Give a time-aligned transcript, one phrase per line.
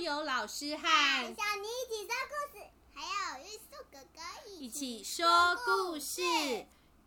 [0.00, 2.64] 由老师和小妮一起说故事，
[2.94, 6.22] 还有玉树哥哥一起说故事。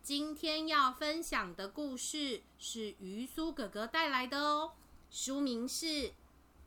[0.00, 4.74] 今天要分享的故事是鱼苏哥哥带来的哦，
[5.10, 5.86] 书名是《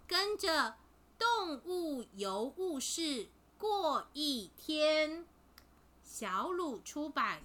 [0.06, 0.76] 跟着
[1.18, 5.20] 动物游物室过一天》，
[6.04, 7.42] 小鲁出版。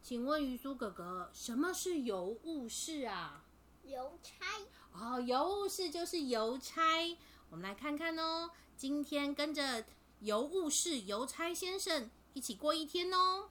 [0.00, 3.42] 请问鱼苏哥哥，什么是游物室啊？
[3.84, 4.44] 邮差
[4.98, 7.16] 哦，邮务室就是邮差。
[7.50, 9.84] 我们来看看哦，今天跟着
[10.20, 13.48] 邮务室邮差先生一起过一天哦。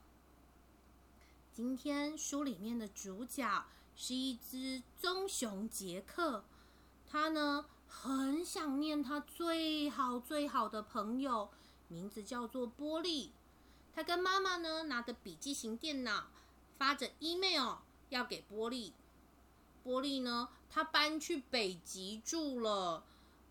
[1.52, 3.64] 今天书里面的主角
[3.94, 6.44] 是一只棕熊杰克，
[7.08, 11.48] 他呢很想念他最好最好的朋友，
[11.88, 13.32] 名字叫做波利。
[13.94, 16.26] 他跟妈妈呢拿着笔记型电脑。
[16.78, 17.76] 发着 email
[18.10, 18.92] 要给波利，
[19.86, 23.04] 波利呢，他搬去北极住了。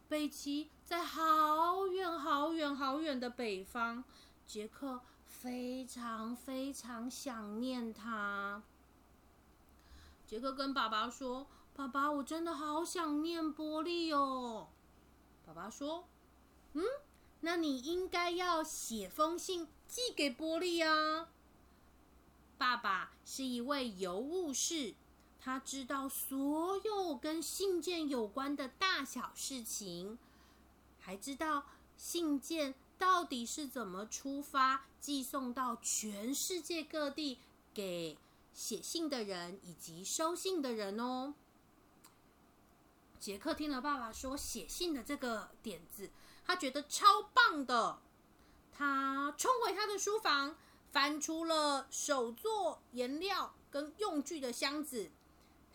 [0.10, 4.04] 北极在好远好远好远的北方，
[4.46, 8.62] 杰克非常非常想念他。
[10.28, 14.68] 杰克跟爸爸说：“爸爸，我真的好想念波利哦。”
[15.48, 16.04] 爸爸说
[16.74, 16.84] ：“嗯，
[17.40, 21.30] 那你应该要写封信寄给波利啊。”
[22.60, 24.96] 爸爸是一位邮务士，
[25.46, 30.18] 他知道所有跟信件有关的大小事情，
[31.00, 37.38] 还知道信件到底是怎么出发、寄送到全世界各地
[37.76, 38.18] 给
[38.56, 41.36] 写信的人以及收信的人哦。
[43.20, 46.10] 杰克听了爸爸说写信的这个点子，
[46.44, 48.00] 他觉得超棒的，
[48.74, 50.56] 他冲回他的书房。
[50.92, 55.12] 翻出了手作颜料跟用具的箱子，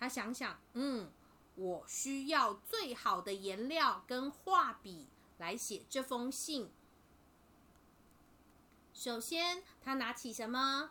[0.01, 1.13] 他想想，嗯，
[1.57, 6.73] 我需要最好的颜料跟画笔来写这封信。
[8.95, 10.91] 首先，他拿起什么？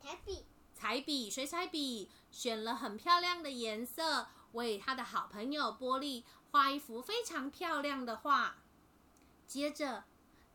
[0.00, 0.46] 彩笔。
[0.74, 8.56] 彩笔，水彩笔，选了很漂亮的颜色，为他的好朋友波利画一幅非常漂亮的画。
[9.46, 10.04] 接着，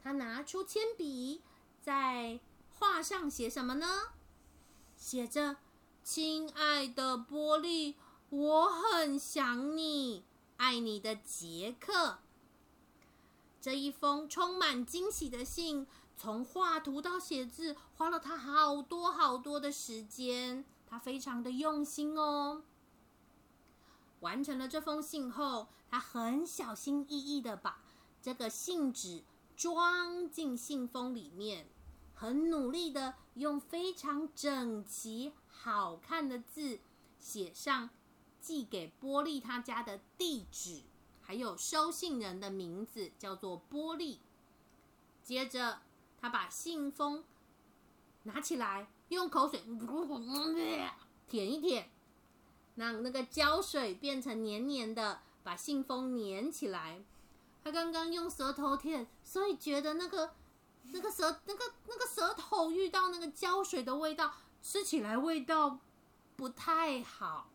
[0.01, 1.43] 他拿出铅笔。
[1.81, 2.39] 在
[2.77, 4.13] 画上写什么呢？
[4.95, 5.57] 写着
[6.13, 7.95] ：“亲爱的波利，
[8.31, 10.25] 我很想你，
[10.57, 12.17] 爱你的杰克。”
[13.61, 20.65] 这一封充满惊喜的信，从画图到写字，花了他好多好多的时间。
[20.85, 22.63] 他非常的用心哦。
[24.19, 27.81] 完成了这封信后，他很小心翼翼的把
[28.21, 29.23] 这个信纸。
[29.55, 31.67] 装进信封里面，
[32.13, 35.31] 很努力的用非常整齐、
[35.63, 36.79] 好看的字
[37.19, 37.91] 写上
[38.39, 40.81] 寄给波利他家的地址，
[41.21, 44.21] 还有收信人的名字，叫做波利。
[45.21, 45.83] 接着，
[46.19, 47.23] 他把信封
[48.23, 49.61] 拿起来，用口水
[51.27, 51.91] 舔一舔，
[52.73, 57.03] 让那个胶水变成黏黏的，把信封粘起来。
[57.63, 60.33] 他刚刚用舌头舔，所以觉得那个、
[60.91, 65.79] 那个舌、那个、那个舌头遇到那个胶水的味道，吃起来味道
[66.35, 67.49] 不太好。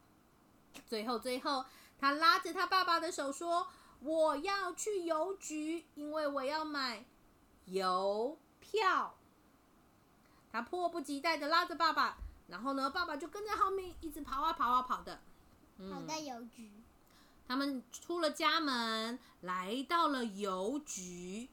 [0.86, 1.64] 最后，最后，
[1.98, 3.68] 他拉着他爸爸的手说
[4.00, 7.06] ：“我要去邮局，因为我要买
[7.66, 9.16] 邮票。”
[10.52, 12.18] 他迫不及待的拉着爸爸，
[12.48, 15.20] 然后呢，爸爸就跟在后面一直跑啊跑啊跑的，
[15.90, 16.70] 跑到邮局。
[17.48, 21.48] 他们出了家门，来到了邮局。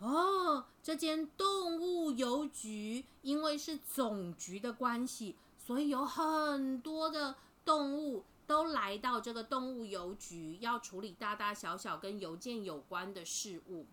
[0.00, 13.86] 哦，这间动物邮局因为是总局的关系，所以有很多的动物都来到这个动物邮局，要处理大大小小跟邮件有关的事物。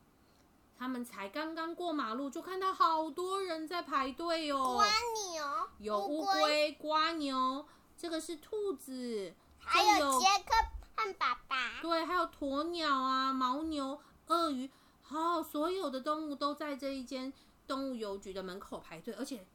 [0.80, 4.76] 他们才刚刚过马路，就看到好多人在排队哦。
[4.76, 4.86] 瓜
[5.32, 7.66] 牛，有乌龟、瓜牛，
[7.98, 10.54] 这个是兔子，还有杰克。
[10.96, 14.00] 汉爸爸对，还有鸵鸟啊、牦牛、
[14.30, 14.68] 鳄鱼，
[15.10, 17.32] 好，所有的动物都在这一间
[17.66, 19.46] 动物邮局的门口排队，而且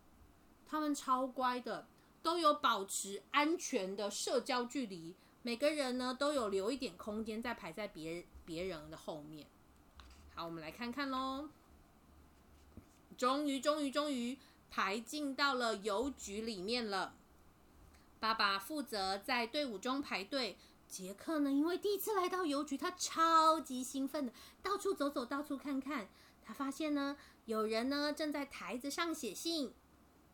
[0.66, 1.86] 他们超乖的，
[2.22, 9.46] 都有保持安全的社交距离，每个人呢都有留一点空间在排在别别人的后面。
[10.34, 11.50] 好，我们来看看喽。
[13.18, 14.38] 终于，终于，终于
[14.70, 17.12] 排进到了邮局里面了。
[18.18, 20.56] 爸爸负责在队伍中排队。
[20.92, 21.50] 杰克呢？
[21.50, 26.10] 因为第一次来到邮局，他超级兴奋的，到处走走，到处看看。
[26.44, 27.16] 他发现呢，
[27.46, 29.72] 有人呢正在台子上写信，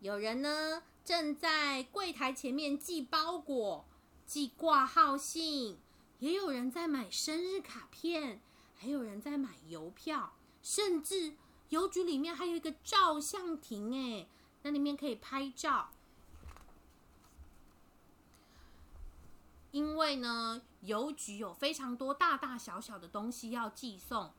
[0.01, 3.87] 有人呢正在柜台前面寄包裹、
[4.27, 5.79] 寄挂号信，
[6.19, 8.41] 也有人在买生日卡片，
[8.75, 11.37] 还有人在买邮票，甚至
[11.69, 14.27] 邮局里面还有一个照相亭，哎，
[14.63, 15.91] 那里面可以拍照。
[19.70, 24.32] 因为呢，邮局有非常多大大小小的东西要寄送，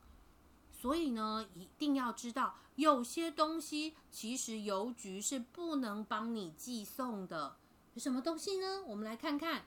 [0.71, 7.57] 所以呢，一定要知道有些东西其实邮局是不能帮你寄送的。
[7.93, 8.83] 有什么东西呢？
[8.87, 9.65] 我们来看看。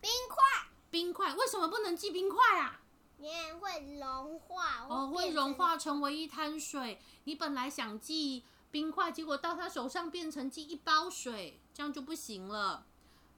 [0.00, 2.80] 冰块，冰块为什么不能寄冰块啊？
[3.18, 4.86] 因为会融化。
[4.88, 7.00] 哦，会融化成为一滩水。
[7.24, 12.86] 你本来想寄冰块，结果到他手上变成寄一包水，这样就不行了。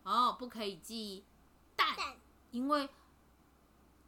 [0.02, 1.24] 哦，不可以寄。
[1.78, 1.96] 蛋，
[2.50, 2.88] 因为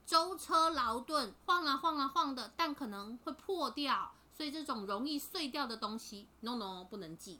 [0.04, 7.38] 舟车劳顿，晃啊晃啊晃的，蛋可能会破掉，所以这种容易碎掉的东西，no no 不能寄，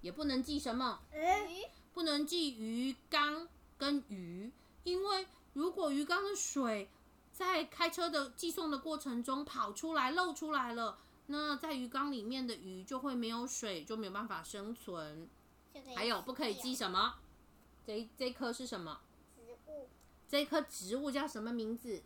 [0.00, 4.52] 也不能寄什么鱼，不能寄鱼缸跟鱼，
[4.84, 6.88] 因为如果鱼缸的水
[7.32, 15.28] 在开车的寄送的过程中跑出来漏出来了，那在鱼缸里面的鱼就会没有水，就没有办法生存。
[15.96, 17.16] 还有不可以寄什么？
[17.84, 19.00] 这这颗是什么？
[20.28, 22.02] 这棵植物叫什么名字？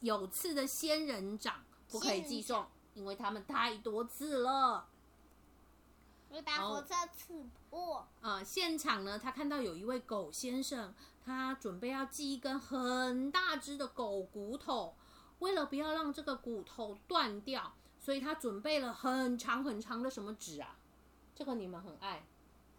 [0.00, 4.88] 有刺的仙人掌不可以寄送，因为它们太多刺了，
[6.30, 8.08] 会把火车刺破。
[8.22, 10.94] 呃，现场呢，他看到有一位狗先生，
[11.24, 14.94] 他准备要寄一根很大只的狗骨头，
[15.40, 20.78] 为了不要让这个骨头断掉，所以他准备了很长很长的什么纸啊？
[21.34, 22.24] 这个你们很爱。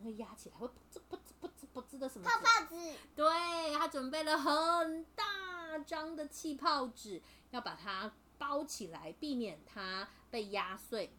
[0.02, 2.30] 会压起来，会噗呲噗呲噗呲噗呲的什么？
[2.30, 2.96] 泡泡纸。
[3.16, 7.22] 对他准备了很大张的气泡纸，
[7.52, 11.14] 要把它包起来，避免它被压碎。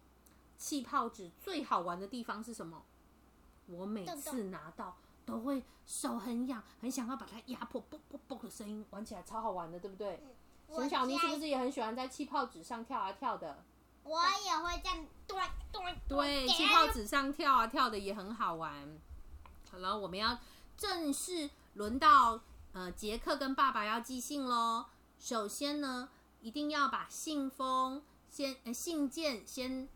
[0.56, 2.84] 气泡纸最好玩的地方是什么？
[3.66, 10.22] 我每次拿到都会手很痒，很想要把它压破，啵啵啵的声音，玩起来超好玩的，对不对？
[10.68, 13.64] 沈小妮是不是也很喜欢在气泡纸上跳啊跳的？
[14.02, 15.38] 我也会这样，对
[15.72, 18.98] 对对，气泡纸上跳啊跳的也很好玩。
[19.70, 20.38] 好了，我们要
[20.76, 22.40] 正式轮到
[22.72, 24.86] 呃杰克跟爸爸要寄信喽。
[25.18, 26.08] 首先呢，
[26.40, 29.88] 一定要把信封先呃信件先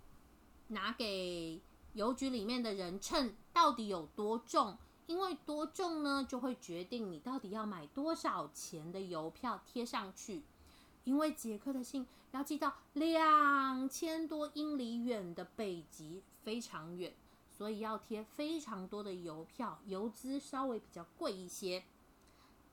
[0.69, 1.61] 拿给
[1.95, 10.43] 邮局里面的人称到底有多重，因为多重呢就会决定你到底要买多少钱的邮票贴上去。
[11.03, 17.13] 因为杰克的信要寄到两千多英里远的北极，非常远，
[17.57, 21.85] 所以要贴非常多的邮票，邮资稍微比较贵一些。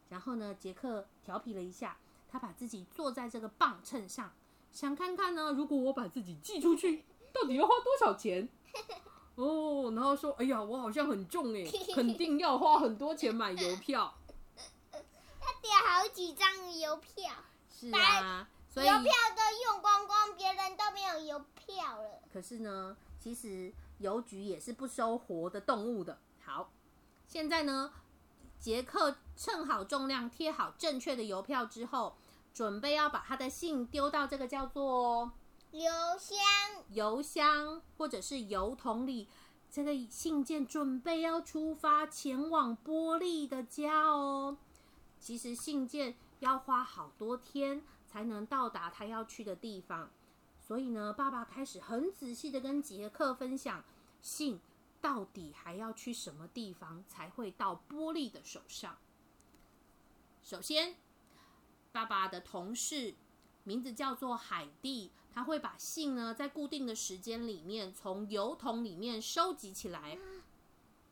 [0.10, 1.98] 然后呢，杰克调皮了一下，
[2.28, 4.34] 他把自己坐在这个磅秤上，
[4.72, 8.50] 想看看呢，如果我把自己寄出去，到底要花多少钱？
[9.36, 11.64] 哦，然后说，哎呀，我好像很重哎，
[11.96, 14.14] 肯定要花很多钱买邮票，
[14.92, 17.34] 他点好几张邮票。
[17.70, 22.22] 是啊，所以邮票都用光光，别人都没有邮票了。
[22.32, 26.20] 可是呢，其实邮局也是不收活的动物的。
[26.44, 26.72] 好，
[27.26, 27.94] 现在呢，
[28.60, 32.18] 杰克称好重量，贴好正确的邮票之后，
[32.54, 35.32] 准备要把他的信丢到这个叫做
[35.72, 35.90] 邮
[36.20, 36.38] 箱、
[36.90, 39.28] 邮箱或者是邮筒里。
[39.70, 44.58] 这个信件准备要出发，前往波利的家哦。
[45.20, 46.16] 其实信件。
[46.42, 50.10] 要花好多天才能到达他要去的地方，
[50.60, 53.84] 所以呢，爸爸开始很仔细的跟杰克分享
[54.22, 54.60] 信
[55.02, 58.98] 到底还要去什么地方才会到波利的手上。
[60.44, 60.96] 首先，
[61.92, 63.16] 爸爸的同事
[63.64, 70.18] 名字叫做海蒂，他会把信呢在固定的时间里面从邮筒里面收集起来。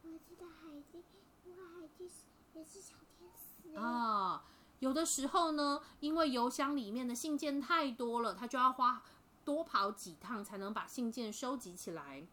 [0.03, 1.03] 我记得海蒂，
[1.45, 2.09] 因为海蒂
[2.53, 4.43] 也是小天使啊。
[4.79, 9.03] 有的时候呢，因为邮箱里面的信件太多了，他就要花
[9.43, 12.25] 多跑几趟才能把信件收集起来。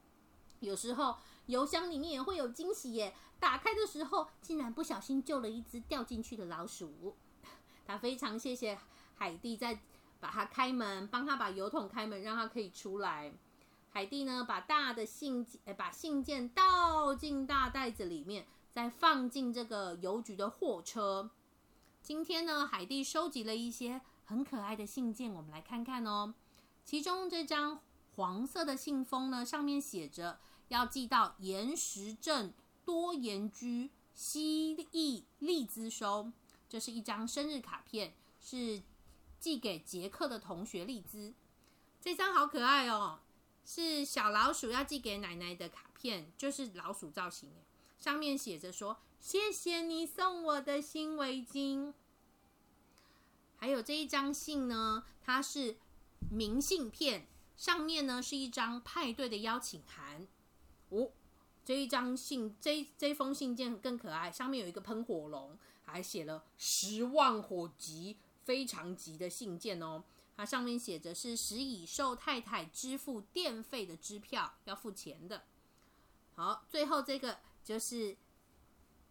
[0.61, 7.17] 有时候邮箱里面也会有惊喜耶，打开的时候竟然不小心救了一只掉进去的老鼠。
[7.87, 8.79] 他非常谢谢
[9.15, 9.81] 海蒂在
[10.19, 13.33] 把它开门，帮他把邮筒开门，让他可以出来。
[13.91, 21.31] 海蒂呢，把大的信呃把信件倒进大袋子里面，再放进这个邮局的货车。
[22.03, 26.35] 今天呢，海蒂收集了一些很可爱的信件，我们来看看哦。
[26.85, 27.81] 其中这张
[28.17, 32.52] 黄色的信封呢，上面写着要寄到岩石镇
[32.85, 36.32] 多岩居西翼利兹收，
[36.68, 38.82] 这是一张生日卡片，是
[39.38, 41.35] 寄给杰克的同学利兹。
[42.00, 43.20] 这张好可爱哦，
[43.64, 47.50] 是小老鼠要寄给奶奶的卡片，就是老鼠造型，
[47.99, 51.92] 上面写着说谢谢你送我的新围巾。
[53.56, 55.76] 还有这一张信呢，它是
[56.30, 60.26] 明信片，上面呢是一张派对的邀请函。
[60.90, 61.11] 哦，
[61.64, 70.05] 这一张信，这这封信件更可爱，上面有一个喷火龙，还写了十万火急、非常急的信件哦。
[70.37, 75.45] 它上面写着是使乙寿太太支付电费的支票，要付钱的。
[76.35, 78.16] 好，最后这个就是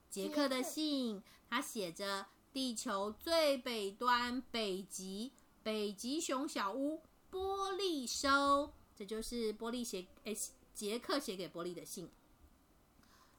[0.09, 2.27] 杰克的信，他写着。
[2.55, 10.33] 地球最北端，北极，北极熊小屋，玻璃收，这就是玻璃写诶，
[10.75, 12.11] 杰克写给玻璃的信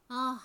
[0.08, 0.42] 啊。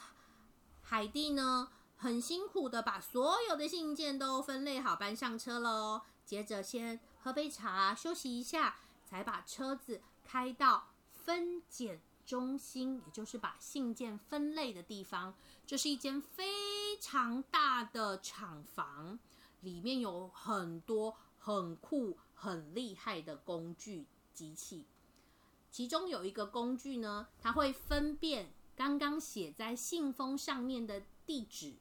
[0.81, 6.01] 海蒂呢，很辛苦的把所有的信件都分类好，搬上车喽。
[6.25, 15.33] 接着先喝杯茶，休息一下，才把车子开到分拣中心，也就是把信件分类的地方。
[15.65, 19.17] 这是一间非常大的厂房，
[19.62, 24.86] 里面有很多很酷、很厉害的工具机器。
[25.71, 31.75] 其中有一个工具呢，它会分辨刚刚写在信封上面的地址。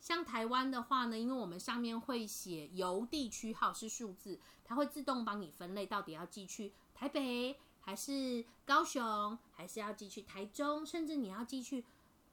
[0.00, 11.84] 像台湾的话呢，因为我们上面会写邮地区号是数字，它会自动帮你分类，到底要寄去台北，还是高雄，还是要寄去台中，甚至你要寄去。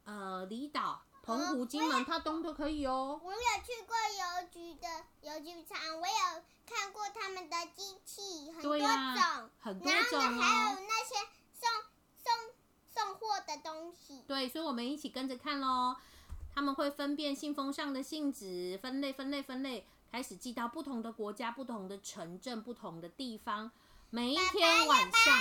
[0.03, 3.21] 呃，离岛、澎湖、金门、它东都可以哦。
[3.23, 4.87] 我有去过邮局的
[5.21, 9.49] 邮局厂，我有看过他们的机器，很多种哦。
[10.41, 11.15] 还有那些
[11.53, 11.69] 送
[12.17, 12.33] 送
[12.89, 14.23] 送货的东西。
[14.41, 15.95] 对，所以我们一起跟着看喽。
[16.55, 23.69] 他们会分辨信封上的信纸，分类、分类、分类，开始寄到不同的国家、不同的城镇、不同的地方。
[24.09, 25.39] 每一天晚上，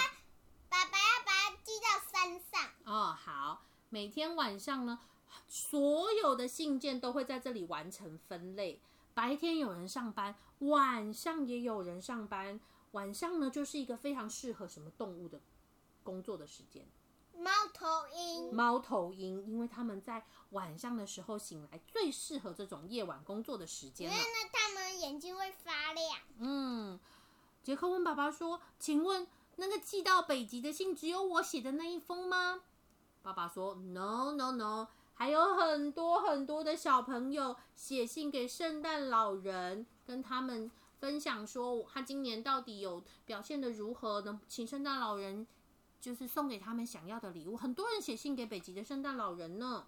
[0.68, 2.70] 爸爸要把它寄到山上。
[2.84, 3.62] 哦，好。
[3.88, 5.00] 每天晚上呢，
[5.48, 8.82] 所有的信件都会在这里完成分类。
[9.14, 12.60] 白天有人上班，晚上也有人上班。
[12.90, 15.40] 晚上呢，就是一个非常适合什么动物的
[16.02, 16.86] 工作的时间。
[17.40, 18.54] 猫头鹰。
[18.54, 24.14] 猫头鹰，因为他们在晚上的时候醒来，最适合这种夜晚工作的时间了。
[24.14, 26.18] 因为呢，他们眼睛会发亮。
[26.38, 27.00] 嗯，
[27.62, 32.62] 杰克问爸爸说：“请问那个寄到北极的信，只有我写的那一封吗？”
[33.22, 45.46] 爸爸说：“No No No，还有很多很多的小朋友写信给圣诞老人，跟他们分享说他今年到底有表现的如何，能请圣诞老人
[46.00, 47.56] 就是送给他们想要的礼物。
[47.56, 49.86] 很多人写信给北极的圣诞老人呢。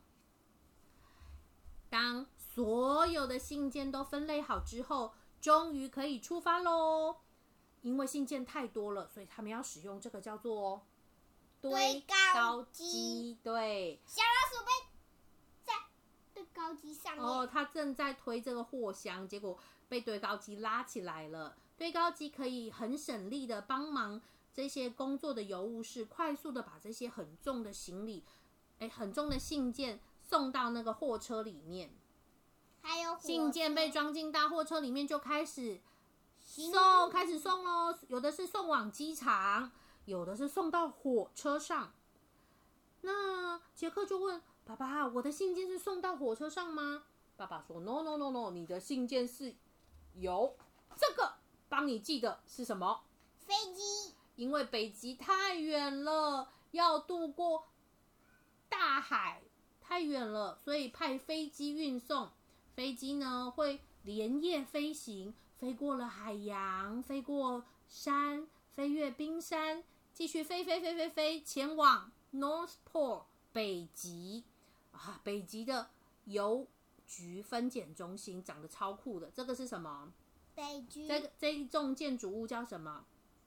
[1.88, 7.16] 当所有的信件都分类好之后，终于可以出发喽。
[7.80, 10.86] 因为信件太多了，所以他们要使用这个叫做。”
[11.62, 12.04] 堆
[12.34, 14.72] 高机，对，小老鼠被
[15.62, 15.72] 在
[16.34, 17.24] 堆高机上面。
[17.24, 19.56] 哦，它正在推这个货箱，结果
[19.88, 21.56] 被堆高机拉起来了。
[21.76, 24.20] 堆高机可以很省力的帮忙
[24.52, 28.24] 这些工作的邮务士，快速的把这些很重的行李，
[28.78, 31.90] 哎，很重的信件送到那个货车里面。
[32.80, 35.80] 还有信件被装进大货车里面，就开始
[36.44, 37.96] 送，开始送喽。
[38.08, 39.72] 有的是送往机场。
[40.04, 41.94] 有的是送到火车上，
[43.02, 47.04] 那杰克就问爸爸：“我的信件是送到火车上吗？”
[47.38, 49.54] 爸爸说：“No No No No，你的信件是
[50.14, 50.56] 有
[50.96, 51.34] 这个
[51.68, 53.04] 帮你寄的是什么？
[53.38, 57.68] 飞机，因为北极太远了，要渡过
[58.68, 59.42] 大海，
[59.80, 62.30] 太远了，所以派飞机运送。
[62.74, 69.84] 飞机呢会连夜飞行，飞过了海洋，飞过山，飞越冰山。”
[70.14, 74.44] 继续飞飞飞飞飞，前往 North Pole 北极
[74.92, 75.18] 啊！
[75.24, 75.88] 北极的
[76.26, 76.66] 邮
[77.06, 80.12] 局分拣中心长得超酷的，这个是什么？
[80.54, 81.08] 北极。
[81.08, 83.06] 这个这一栋建筑物叫什么？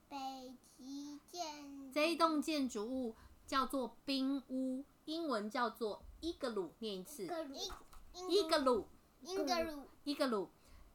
[0.09, 1.45] 北极建。
[1.93, 7.27] 这一栋建筑物叫做冰屋，英文叫做 igloo，念一次。
[7.27, 8.85] igloo。
[9.25, 9.79] igloo。
[10.05, 10.47] igloo。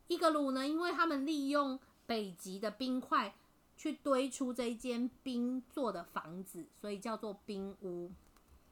[0.09, 0.67] igloo 呢？
[0.67, 3.35] 因为他们利用北极的冰块。
[3.77, 8.11] 去堆出这一间冰做的房子，所以叫做冰屋。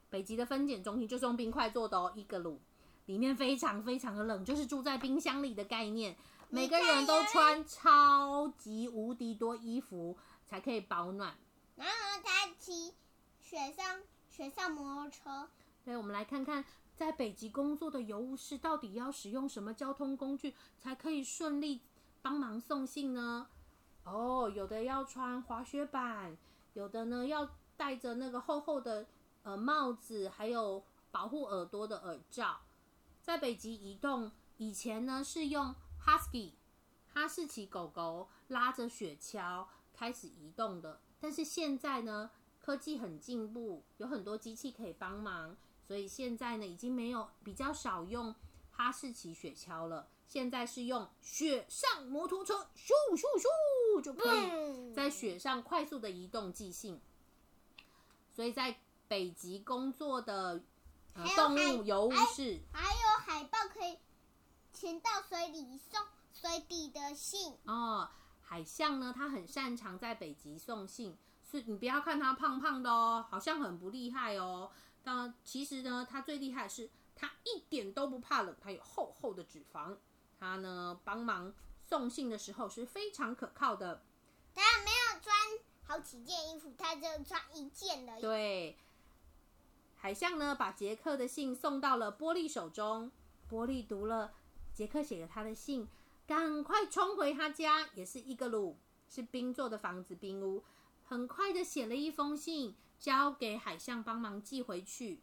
[0.07, 2.59] 北极的分拣中心就是用冰块做的哦，伊格鲁，
[3.07, 6.15] 里面非常非常的冷，就是住在冰箱里的概念。
[6.49, 10.15] 每个人都穿超级无敌多衣服
[10.49, 11.37] 才可以保暖。
[11.75, 12.95] 然后他骑
[13.39, 15.49] 雪上雪上摩托车。
[15.85, 16.65] 对，我们来看看
[16.95, 21.81] 在北极工作的邮务士到底要使用什么交通工具才可以顺利
[22.21, 23.47] 帮忙送信呢？
[24.03, 26.35] 哦，有的要穿滑雪板，
[26.73, 29.07] 有的呢要戴着那个厚厚的
[29.43, 32.61] 呃帽子，还有保护耳朵的耳罩。
[33.21, 35.75] 在北极移动以前呢，是用
[36.05, 36.53] Husky
[37.13, 39.65] 哈士奇狗狗拉着雪橇
[39.99, 41.01] 开始移动的。
[41.19, 48.33] 但是现在呢，科技很进步，有很多机器可以帮忙，所以现在呢，已经没有比较少用
[48.71, 50.07] 哈士奇雪橇了。
[50.25, 57.01] 现在是用雪上摩托车，咻咻咻就可以在雪上快速的移动寄信。
[58.31, 58.79] 所以在
[59.09, 60.63] 北极工作的
[61.35, 63.97] 动物游物是，还有海豹可以
[64.71, 65.99] 潜到水里送
[66.31, 68.07] 水底的信哦。
[68.49, 74.71] 海象呢，它很擅长在北极送信，是你不要看它胖胖的哦，好像很不厉害哦。
[75.03, 79.95] 但其实呢，它最厉害的是它一点都不怕冷，它有厚厚的脂肪。
[80.39, 81.53] 它呢，帮忙
[81.85, 84.01] 送信的时候是非常可靠的。
[84.55, 85.35] 它没有穿
[85.83, 88.19] 好几件衣服，他就穿一件的。
[88.19, 88.75] 对，
[89.95, 93.11] 海象呢，把杰克的信送到了波利手中。
[93.47, 94.33] 波利读了
[94.73, 95.87] 杰克写给他的信，
[96.29, 98.77] 赶快冲回他家，也是一个鲁，
[99.09, 100.63] 是冰做的房子，冰屋。
[101.03, 105.21] 很快的写了一封信，交给海象帮忙寄回去。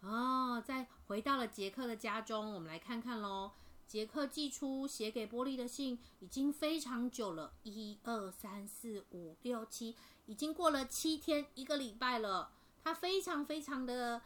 [0.00, 3.50] 哦，再回到了杰克的家中，我们来看看喽。
[3.84, 9.96] 杰克寄出写给波利的信已经非常久了，一二三四五六七，
[10.26, 12.52] 已经过了七天，一个礼拜了。
[12.84, 14.22] 他非常非常的，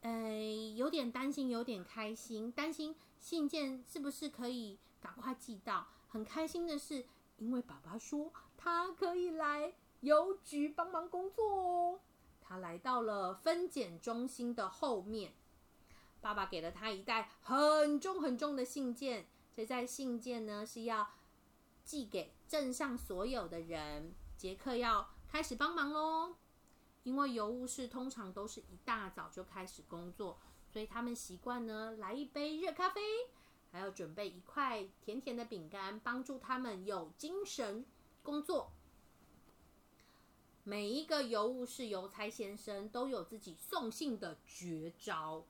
[0.00, 0.32] 呃，
[0.74, 5.86] 有点担心，有点开心，担心信件是不是可以赶快寄到。
[6.08, 7.06] 很开心的是，
[7.38, 12.00] 因为爸爸说他可以来邮局帮忙工作哦。
[12.42, 15.32] 他来到了分拣中心的后面，
[16.20, 19.26] 爸爸给了他一袋很重很重的信件。
[19.56, 21.08] 这在信件呢是要
[21.82, 24.12] 寄给镇上所有的人。
[24.36, 26.34] 杰克要开始帮忙喽，
[27.04, 30.38] 因为邮务室通常都是一大早就开始工作，
[30.74, 33.00] 所以他们习惯呢来一杯热咖啡，
[33.70, 37.86] 还要准备一块甜甜的饼干，帮助他们有精神
[38.24, 38.72] 工作。
[40.64, 45.46] 每一个邮务室邮差先生都有自己送信的绝招。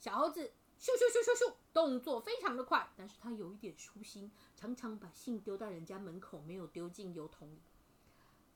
[0.00, 7.60] 小猴子咻咻咻咻咻，动作非常的快，但是他有一点粗心，常常把信丢到人家门口，没有丢进邮筒里。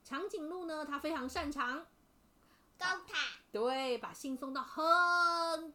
[0.02, 1.86] 长颈鹿呢，它非常擅长
[2.78, 4.82] 高塔，对，把信送到很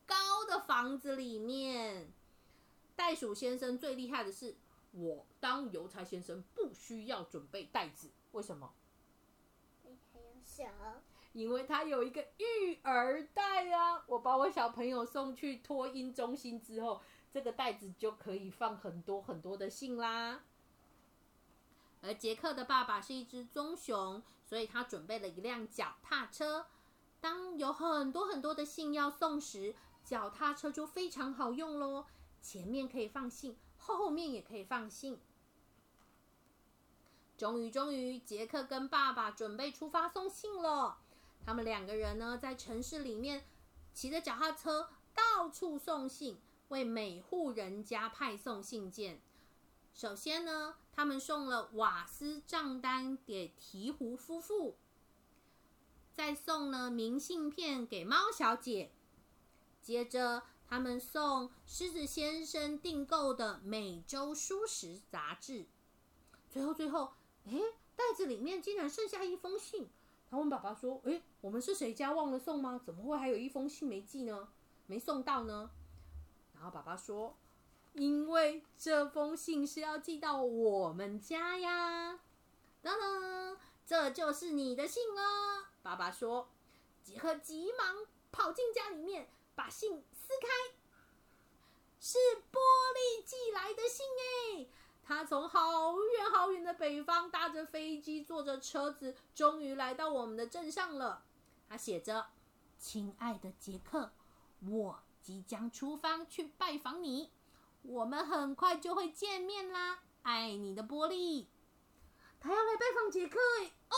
[0.06, 2.12] 高的房子里面。
[2.96, 4.56] 袋鼠先生最厉害的是，
[4.92, 8.74] 我当邮差先生不需要准备袋子，为什么？
[11.34, 20.44] 因为他有一个育儿袋啊，我把我小朋友送去托婴中心之后，这个袋子就可以放很多很多的信啦。
[22.02, 26.68] 而杰克的爸爸是一只棕熊，所以他准备了一辆脚踏车。
[27.22, 32.06] 当有很多很多的信要送时，脚踏车就非常好用喽。
[32.42, 35.20] 前面可以放信，后面也可以放信。
[37.38, 40.98] 终于，终于，杰克跟爸爸准备出发送信了。
[41.46, 43.46] 他们两个人呢，在城市里面
[43.94, 49.22] 骑着脚踏车到处送信，为每户人家派送信件。
[49.94, 54.76] 首先呢，他们送了瓦斯账单给鹈鹕夫妇，
[56.22, 58.92] 再送了明信片给猫小姐。
[59.82, 65.66] 接着，他们送狮子先生订购的每周书食杂志。
[66.52, 67.14] 最后，最后。
[67.48, 67.60] 哎，
[67.96, 69.90] 袋子里面竟然剩下一封信。
[70.30, 72.80] 他问爸爸说：“哎，我们是谁家忘了送吗？
[72.86, 74.50] 怎么会还有一封信没寄呢？
[74.86, 75.72] 没送到呢？”
[76.54, 77.36] 然后爸爸说
[77.98, 82.20] ：“因为这封信是要寄到我们家呀。”
[82.80, 83.58] 当当，
[83.88, 85.71] 这就是你的信了。
[85.82, 86.50] 爸爸说
[87.04, 90.76] ：“杰克急忙跑进家里面，把信撕开，
[92.00, 92.18] 是
[92.52, 92.60] 玻
[92.96, 94.06] 璃寄来的信
[94.58, 94.68] 哎。”
[95.04, 101.24] 他从好远好远的北方搭着飞机，坐着车子，终于来到我们的镇上了。
[101.68, 102.28] 他写着
[102.78, 104.12] ：“亲爱的杰克，
[104.70, 107.32] 我即将出发去拜访你，
[107.82, 110.04] 我们很快就会见面啦。
[110.22, 111.48] 爱你的玻璃。”
[112.40, 113.40] 他要来拜访杰克，
[113.90, 113.98] 哦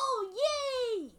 [1.02, 1.12] 耶！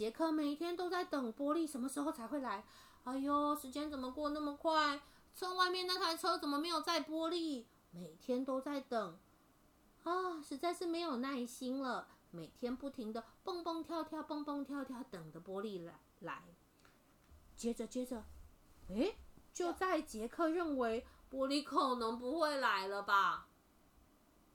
[0.00, 2.64] 杰克每天都在等玻璃什么时候才会来。
[3.04, 4.98] 哎呦，时间怎么过那么快？
[5.34, 7.66] 车外面那台车怎么没有载玻璃？
[7.90, 9.18] 每天都在等
[10.04, 12.08] 啊，实在是没有耐心了。
[12.30, 16.44] 每天不停的蹦蹦跳跳，蹦蹦跳跳，等着玻璃来来。
[17.54, 18.24] 接着接着，
[18.88, 19.14] 哎，
[19.52, 23.48] 就在杰克认为玻璃可能不会来了吧，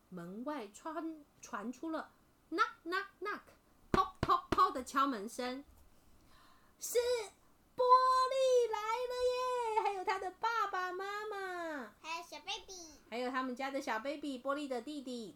[0.10, 2.10] 门外传传出了
[2.50, 3.42] knock knock knock，
[4.56, 5.63] 敲的敲门声。
[6.80, 6.98] 是
[7.76, 9.82] 玻璃来了耶！
[9.84, 15.36] 还有他的爸爸妈妈，还有小 baby，还有他们家的小 baby 玻璃的弟弟。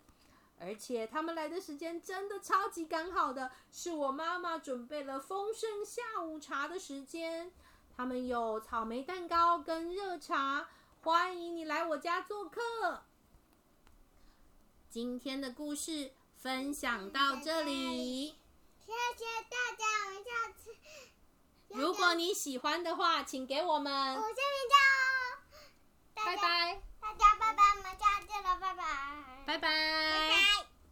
[0.61, 7.51] 而且他们来的时间真的超级刚好的，是我妈妈准备了丰盛下午茶的时间。
[7.95, 10.67] 他们有草莓蛋糕跟热茶，
[11.01, 13.03] 欢迎你来我家做客。
[14.89, 18.35] 今天的故事分享到这里，
[18.89, 20.75] 谢谢大家，我们下次。
[21.69, 24.75] 如果你喜欢的话，请给我们五星评价
[25.05, 26.25] 哦。
[26.25, 28.83] 拜拜，大家拜拜，我们下次见了，拜拜，
[29.45, 29.69] 拜拜。
[29.69, 30.68] 拜拜。